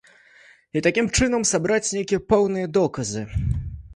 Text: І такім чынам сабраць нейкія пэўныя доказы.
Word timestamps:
І 0.79 0.81
такім 0.85 1.09
чынам 1.19 1.43
сабраць 1.51 1.93
нейкія 1.97 2.21
пэўныя 2.35 2.69
доказы. 2.81 3.23